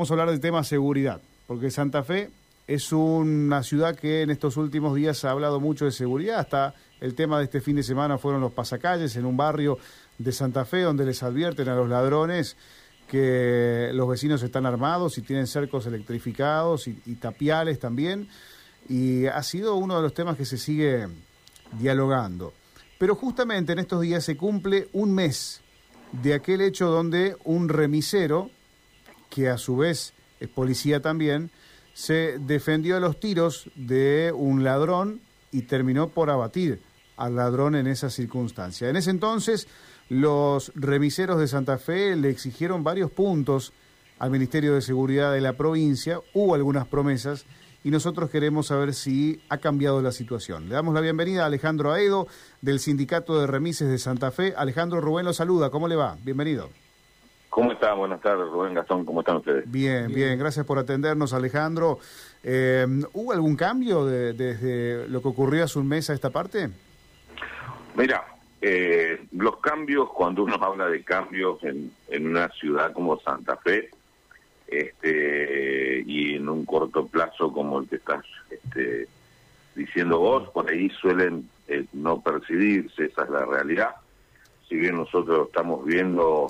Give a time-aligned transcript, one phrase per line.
[0.00, 2.30] vamos a hablar del tema seguridad, porque Santa Fe
[2.66, 7.14] es una ciudad que en estos últimos días ha hablado mucho de seguridad, hasta el
[7.14, 9.76] tema de este fin de semana fueron los pasacalles en un barrio
[10.16, 12.56] de Santa Fe donde les advierten a los ladrones
[13.08, 18.26] que los vecinos están armados y tienen cercos electrificados y, y tapiales también,
[18.88, 21.08] y ha sido uno de los temas que se sigue
[21.78, 22.54] dialogando.
[22.98, 25.60] Pero justamente en estos días se cumple un mes
[26.22, 28.50] de aquel hecho donde un remisero,
[29.30, 31.50] que a su vez es policía también,
[31.94, 35.20] se defendió a los tiros de un ladrón
[35.52, 36.80] y terminó por abatir
[37.16, 38.88] al ladrón en esa circunstancia.
[38.88, 39.68] En ese entonces,
[40.08, 43.72] los remiseros de Santa Fe le exigieron varios puntos
[44.18, 47.46] al Ministerio de Seguridad de la provincia, hubo algunas promesas
[47.82, 50.68] y nosotros queremos saber si ha cambiado la situación.
[50.68, 52.28] Le damos la bienvenida a Alejandro Aedo
[52.60, 54.52] del Sindicato de Remises de Santa Fe.
[54.56, 56.18] Alejandro Rubén lo saluda, ¿cómo le va?
[56.22, 56.68] Bienvenido.
[57.50, 57.94] ¿Cómo está?
[57.94, 59.04] Buenas tardes, Rubén Gastón.
[59.04, 59.68] ¿Cómo están ustedes?
[59.70, 60.38] Bien, bien.
[60.38, 61.98] Gracias por atendernos, Alejandro.
[62.44, 66.70] Eh, ¿Hubo algún cambio desde lo que ocurrió hace un mes a esta parte?
[67.96, 68.24] Mira,
[68.62, 71.92] eh, los cambios, cuando uno habla de cambios en,
[72.24, 73.90] una ciudad como Santa Fe,
[74.68, 79.08] este, y en un corto plazo como el que estás este,
[79.74, 83.96] diciendo vos, por ahí suelen eh, no percibirse, esa es la realidad.
[84.68, 86.46] Si bien nosotros estamos viendo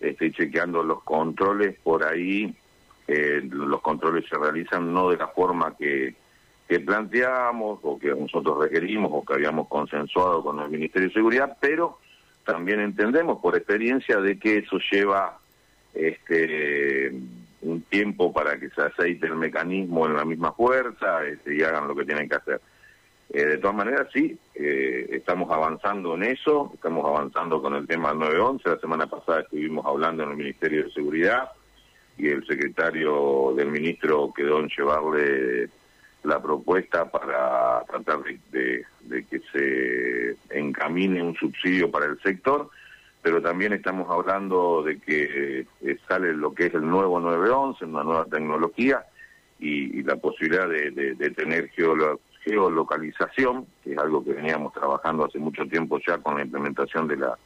[0.00, 2.54] estoy chequeando los controles por ahí,
[3.06, 6.14] eh, los controles se realizan no de la forma que,
[6.68, 11.56] que planteamos o que nosotros requerimos o que habíamos consensuado con el Ministerio de Seguridad,
[11.60, 11.98] pero
[12.44, 15.38] también entendemos por experiencia de que eso lleva
[15.94, 17.12] este
[17.60, 21.88] un tiempo para que se aceite el mecanismo en la misma fuerza este, y hagan
[21.88, 22.60] lo que tienen que hacer.
[23.30, 28.14] Eh, de todas maneras, sí, eh, estamos avanzando en eso, estamos avanzando con el tema
[28.14, 28.68] 911.
[28.68, 31.50] La semana pasada estuvimos hablando en el Ministerio de Seguridad
[32.16, 35.68] y el secretario del ministro quedó en llevarle
[36.22, 38.84] la propuesta para tratar de,
[39.30, 42.70] que se encamine un subsidio para el sector,
[43.20, 48.04] pero también estamos hablando de que eh, sale lo que es el nuevo 911, una
[48.04, 49.04] nueva tecnología
[49.60, 55.38] y, la posibilidad de, de tener geología geolocalización, que es algo que veníamos trabajando hace
[55.38, 57.38] mucho tiempo ya con la implementación de la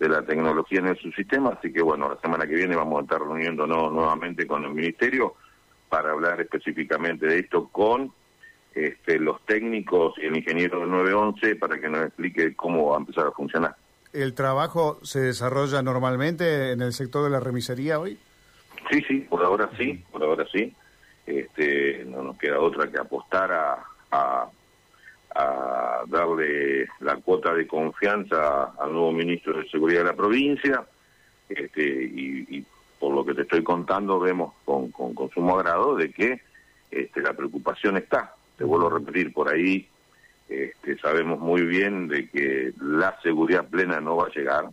[0.00, 3.02] de la tecnología en el subsistema, así que bueno, la semana que viene vamos a
[3.02, 5.34] estar reuniéndonos nuevamente con el Ministerio
[5.90, 8.10] para hablar específicamente de esto con
[8.74, 13.00] este, los técnicos y el ingeniero del 911 para que nos explique cómo va a
[13.00, 13.76] empezar a funcionar.
[14.14, 18.18] ¿El trabajo se desarrolla normalmente en el sector de la remisería hoy?
[18.90, 20.74] Sí, sí, por ahora sí, por ahora sí.
[21.26, 24.50] Este, no nos queda otra que apostar a, a,
[26.06, 30.84] darle la cuota de confianza al nuevo ministro de Seguridad de la provincia,
[31.48, 32.64] este, y,
[32.98, 36.42] por lo que te estoy contando vemos con, con, sumo agrado de que
[36.90, 38.34] este, la preocupación está.
[38.58, 39.88] Te vuelvo a repetir, por ahí
[40.48, 44.68] este, sabemos muy bien de que la seguridad plena no va a llegar,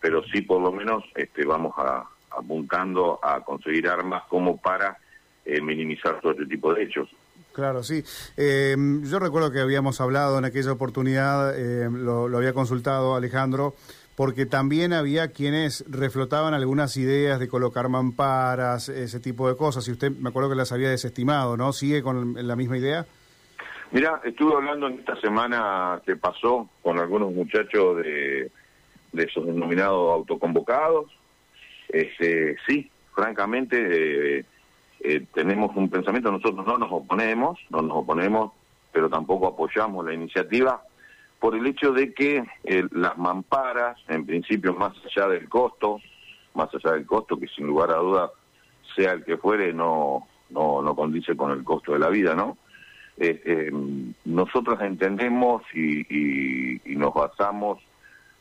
[0.00, 4.96] pero sí por lo menos este, vamos a, apuntando a conseguir armas como para
[5.44, 7.08] eh, minimizar todo este tipo de hechos.
[7.52, 8.02] Claro, sí.
[8.36, 13.74] Eh, yo recuerdo que habíamos hablado en aquella oportunidad, eh, lo, había consultado Alejandro,
[14.16, 19.92] porque también había quienes reflotaban algunas ideas de colocar mamparas, ese tipo de cosas, y
[19.92, 21.72] usted me acuerdo que las había desestimado, ¿no?
[21.72, 23.06] ¿Sigue con la misma idea?
[23.92, 28.52] Mira, estuve hablando en esta semana que pasó con algunos muchachos de,
[29.12, 31.10] de esos denominados autoconvocados.
[31.88, 34.38] Este, sí, francamente...
[34.38, 34.44] Eh,
[35.02, 38.52] eh, tenemos un pensamiento, nosotros no nos oponemos, no nos oponemos,
[38.92, 40.82] pero tampoco apoyamos la iniciativa
[41.38, 46.00] por el hecho de que eh, las mamparas, en principio más allá del costo,
[46.54, 48.30] más allá del costo que sin lugar a duda
[48.94, 52.58] sea el que fuere, no, no, no condice con el costo de la vida, ¿no?
[53.16, 53.70] Eh,
[54.24, 57.78] nosotros entendemos y, y nos basamos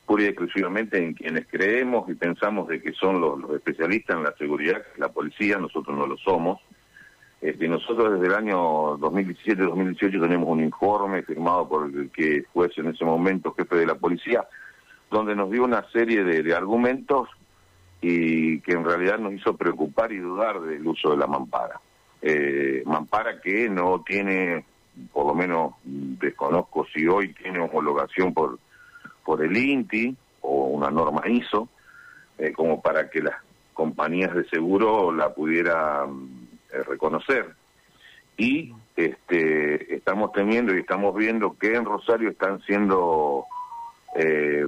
[0.10, 4.34] pura y exclusivamente en quienes creemos y pensamos de que son los, especialistas en la
[4.40, 6.60] seguridad, la policía, nosotros no lo somos.
[7.40, 12.88] Este, nosotros desde el año 2017-2018 tenemos un informe firmado por el que fue en
[12.88, 14.48] ese momento jefe de la policía,
[15.12, 17.30] donde nos dio una serie de, argumentos
[18.02, 21.80] y que en realidad nos hizo preocupar y dudar del uso de la mampara.
[22.24, 24.66] Eh, mampara que no tiene,
[25.14, 28.58] por lo menos desconozco si hoy tiene homologación por
[29.24, 31.70] por el INTI o una norma ISO,
[32.38, 33.36] eh, como para que las
[33.74, 37.54] compañías de seguro la pudieran eh, reconocer.
[38.38, 43.46] Y este, estamos teniendo y estamos viendo que en Rosario están siendo
[44.16, 44.66] eh,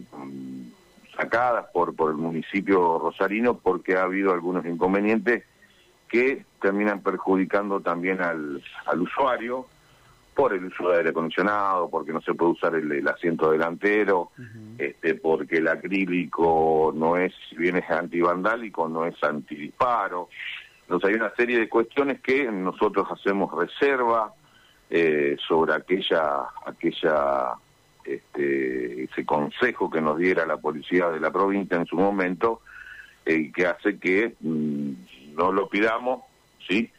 [1.15, 5.43] sacadas por, por el municipio rosarino porque ha habido algunos inconvenientes
[6.09, 8.61] que terminan perjudicando también al
[9.01, 9.65] usuario
[10.33, 14.31] por el uso de aire acondicionado, porque no se puede usar el, asiento delantero,
[14.77, 20.29] este, porque el acrílico no es, si bien es antivandálico, no es antidisparo.
[20.83, 24.33] Entonces hay una serie de cuestiones que nosotros hacemos reserva
[24.89, 27.53] eh, sobre aquella, aquella,
[28.03, 32.61] este, ese consejo que nos diera la policía de la provincia en su momento,
[33.25, 34.91] eh, que hace que mm,
[35.35, 36.23] no lo pidamos,
[36.67, 36.91] sí,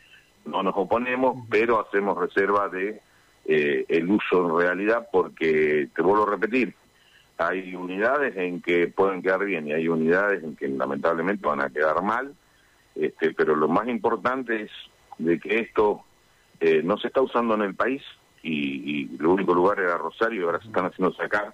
[0.45, 3.01] no nos oponemos, pero hacemos reserva de
[3.45, 6.75] eh, el uso en realidad, porque te vuelvo a repetir,
[7.39, 11.71] hay unidades en que pueden quedar bien y hay unidades en que lamentablemente van a
[11.71, 12.35] quedar mal,
[12.95, 14.71] este, pero lo más importante es
[15.19, 16.05] de que esto
[16.61, 18.03] eh, no se está usando en el país
[18.43, 21.53] y, y el único lugar era Rosario, ahora se están haciendo sacar,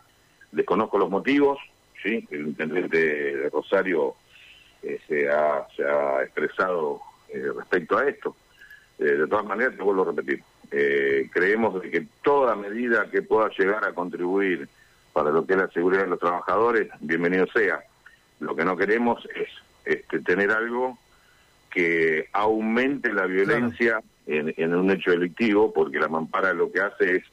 [0.53, 1.59] desconozco los motivos,
[2.03, 4.15] sí, el intendente de Rosario
[4.83, 7.01] eh, se, ha, se ha expresado
[7.57, 8.35] respecto a esto.
[8.99, 13.85] de todas maneras, te vuelvo a repetir, eh, creemos que toda medida que pueda llegar
[13.85, 14.69] a contribuir
[15.13, 17.81] para lo que es la seguridad de los trabajadores, bienvenido sea.
[18.41, 19.49] Lo que no queremos es
[19.85, 20.99] este, tener algo
[21.71, 27.25] que aumente la violencia en, un hecho delictivo, porque la mampara lo que hace es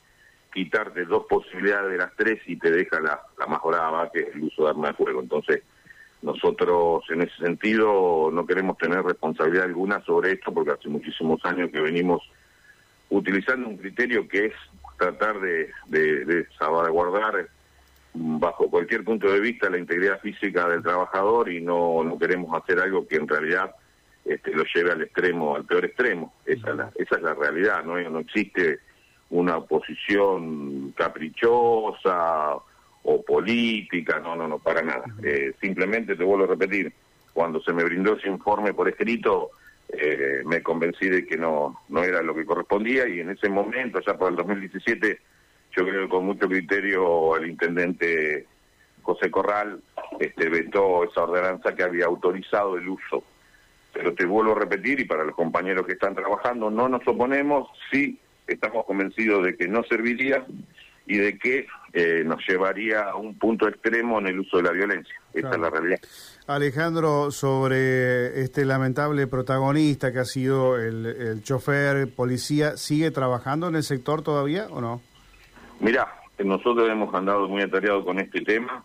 [0.54, 4.36] quitarte dos posibilidades de las tres y te deja la, la más brava, que es
[4.36, 5.22] el uso de arma de fuego.
[5.22, 5.62] Entonces,
[6.22, 11.70] nosotros en ese sentido no queremos tener responsabilidad alguna sobre esto, porque hace muchísimos años
[11.70, 12.22] que venimos
[13.10, 14.54] utilizando un criterio que es
[14.98, 17.50] tratar de, de, salvaguardar
[18.14, 22.80] bajo cualquier punto de vista la integridad física del trabajador y no, no queremos hacer
[22.80, 23.76] algo que en realidad
[24.24, 26.34] este, lo lleve al extremo, al peor extremo.
[26.46, 27.98] Esa es la, esa es la realidad, ¿no?
[28.10, 28.80] No existe
[29.30, 32.56] una oposición caprichosa
[33.04, 35.04] o política, no, no, no, para nada.
[35.24, 36.92] Eh, simplemente te vuelvo a repetir,
[37.34, 39.52] cuando se me brindó ese informe por escrito,
[39.90, 44.00] eh, me convencí de que no, no era lo que correspondía y en ese momento,
[44.06, 45.20] ya por el 2017,
[45.76, 48.46] yo creo que con mucho criterio el intendente
[49.02, 49.82] José Corral
[50.20, 53.24] este, vetó esa ordenanza que había autorizado el uso.
[53.94, 57.70] Pero te vuelvo a repetir, y para los compañeros que están trabajando, no nos oponemos,
[57.92, 60.46] sí estamos convencidos de que no serviría
[61.06, 64.72] y de que eh, nos llevaría a un punto extremo en el uso de la
[64.72, 65.16] violencia.
[65.34, 66.00] Esa es la realidad.
[66.48, 73.76] Alejandro, sobre este lamentable protagonista que ha sido el, el chofer policía, ¿sigue trabajando en
[73.76, 75.02] el sector todavía o no?
[75.80, 76.08] Mira,
[76.44, 78.84] nosotros hemos andado muy atareados con este tema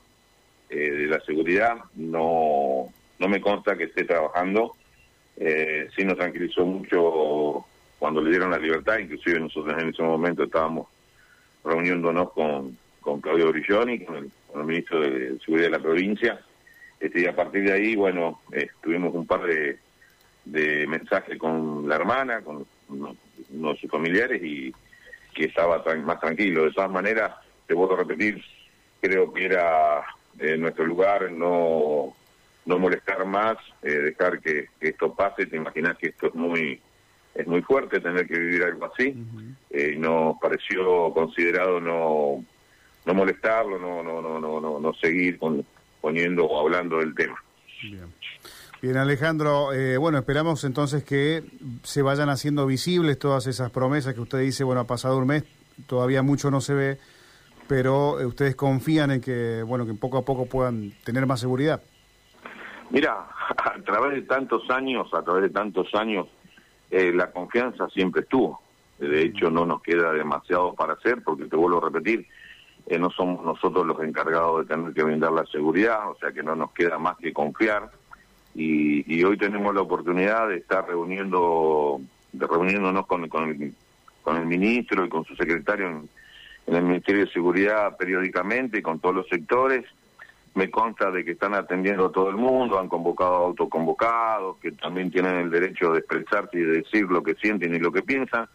[0.69, 1.77] eh, de la seguridad.
[1.95, 2.87] No,
[3.19, 4.77] no me consta que esté trabajando.
[5.37, 7.65] Eh, sí nos tranquilizó mucho
[7.99, 10.89] cuando le dieron la libertad, inclusive nosotros en ese momento estábamos
[11.65, 16.41] reuniéndonos con, con Claudio Brilloni, con el, con el ministro de Seguridad de la provincia,
[16.99, 19.79] este, y a partir de ahí, bueno, eh, tuvimos un par de,
[20.45, 23.17] de mensajes con la hermana, con uno,
[23.49, 24.73] de sus familiares y
[25.35, 26.65] que estaba más tranquilo.
[26.65, 27.33] De todas maneras,
[27.67, 28.43] te a repetir,
[29.01, 30.05] creo que era
[30.39, 32.15] eh, nuestro lugar no
[32.67, 35.47] no molestar más, eh, dejar que, esto pase.
[35.47, 36.81] Te imaginas que esto es muy
[37.35, 39.15] es muy fuerte tener que vivir algo así.
[39.71, 42.45] y nos pareció considerado no
[43.07, 45.65] no molestarlo, no no no no no, no seguir con
[46.01, 47.43] poniendo o hablando del tema.
[47.83, 48.21] Bien.
[48.83, 51.45] Bien, Alejandro, eh, bueno, esperamos entonces que
[51.83, 55.45] se vayan haciendo visibles todas esas promesas que usted dice, bueno, ha pasado un mes,
[55.87, 56.99] todavía mucho no se ve,
[57.69, 61.83] pero eh, ustedes confían en que, bueno, que poco a poco puedan tener más seguridad.
[62.89, 63.29] Mira,
[63.59, 66.27] a través de tantos años, a través de tantos años,
[66.91, 68.61] eh, la confianza siempre estuvo.
[68.99, 72.27] De hecho, no nos queda demasiado para hacer, porque te vuelvo a repetir,
[72.87, 76.43] eh, no somos nosotros los encargados de tener que brindar la seguridad, o sea que
[76.43, 77.91] no nos queda más que confiar.
[78.55, 82.01] Y, hoy tenemos la oportunidad de estar reuniendo,
[82.33, 83.75] de reuniéndonos con, con, el,
[84.23, 86.09] con el ministro y con su secretario en,
[86.75, 89.85] el Ministerio de Seguridad periódicamente y con todos los sectores.
[90.55, 94.73] Me consta de que están atendiendo a todo el mundo, han convocado a autoconvocados, que
[94.73, 98.03] también tienen el derecho de expresarse y de decir lo que sienten y lo que
[98.03, 98.49] piensan.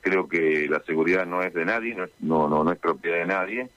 [0.00, 3.70] Creo que la seguridad no es de nadie, no, no, no es propiedad de nadie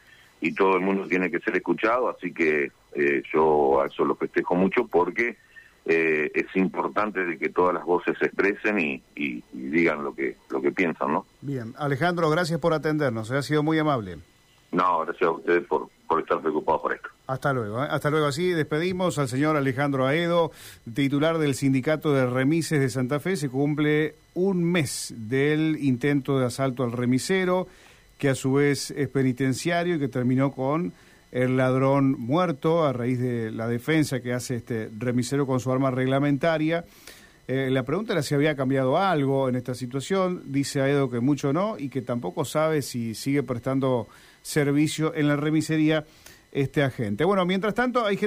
[0.43, 4.15] y todo el mundo tiene que ser escuchado, así que eh, yo a eso lo
[4.15, 5.37] festejo mucho porque
[5.85, 10.61] eh, es importante de que todas las voces se expresen y, digan lo que lo
[10.61, 11.25] que piensan, ¿no?
[11.41, 14.17] Bien, Alejandro, gracias por atendernos, ha sido muy amable.
[14.73, 17.09] No, gracias a ustedes por, por estar preocupados por esto.
[17.25, 17.87] Hasta luego, ¿eh?
[17.89, 18.27] hasta luego.
[18.27, 20.51] Así despedimos al señor Alejandro Aedo,
[20.93, 23.37] titular del Sindicato de Remises de Santa Fe.
[23.37, 27.67] Se cumple un mes del intento de asalto al remisero
[28.17, 30.91] que a su vez es penitenciario y que terminó con
[31.31, 35.91] el ladrón muerto a raíz de la defensa que hace este remisero con su arma
[35.91, 36.85] reglamentaria.
[37.47, 40.43] Eh, la pregunta era si había cambiado algo en esta situación.
[40.45, 44.07] Dice Aedo que mucho no y que tampoco sabe si sigue prestando
[44.41, 46.05] servicio en la remisería
[46.53, 47.25] este agente.
[47.25, 48.21] Bueno, mientras tanto hay gente